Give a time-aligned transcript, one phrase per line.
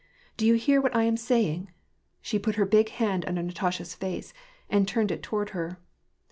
[0.37, 1.69] "Do you hear what I am saying?
[1.95, 4.33] '* She put her big hand under Natasha's face,
[4.67, 5.77] and turned it toward her.